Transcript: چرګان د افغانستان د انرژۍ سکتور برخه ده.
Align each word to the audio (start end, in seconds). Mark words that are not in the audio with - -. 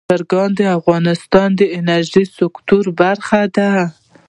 چرګان 0.09 0.49
د 0.59 0.61
افغانستان 0.79 1.49
د 1.59 1.61
انرژۍ 1.79 2.25
سکتور 2.37 2.83
برخه 3.01 3.41
ده. 3.55 3.71